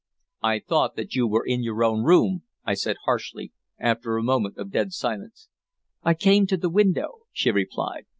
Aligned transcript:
"I 0.41 0.57
thought 0.57 0.95
that 0.95 1.13
you 1.13 1.27
were 1.27 1.45
in 1.45 1.61
your 1.61 1.83
own 1.83 2.01
room," 2.03 2.41
I 2.65 2.73
said 2.73 2.97
harshly, 3.05 3.51
after 3.77 4.17
a 4.17 4.23
moment 4.23 4.57
of 4.57 4.71
dead 4.71 4.93
silence. 4.93 5.47
"I 6.01 6.15
came 6.15 6.47
to 6.47 6.57
the 6.57 6.71
window," 6.71 7.19
she 7.31 7.51
replied. 7.51 8.07